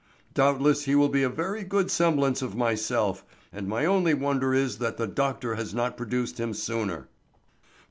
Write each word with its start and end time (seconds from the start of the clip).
Doubtless 0.33 0.85
he 0.85 0.95
will 0.95 1.09
be 1.09 1.21
a 1.21 1.29
very 1.29 1.63
good 1.63 1.91
semblance 1.91 2.41
of 2.41 2.55
myself, 2.55 3.23
and 3.53 3.67
my 3.67 3.85
only 3.85 4.15
wonder 4.15 4.51
is 4.51 4.79
that 4.79 4.97
the 4.97 5.05
doctor 5.05 5.53
has 5.53 5.75
not 5.75 5.95
produced 5.95 6.39
him 6.39 6.55
sooner." 6.55 7.07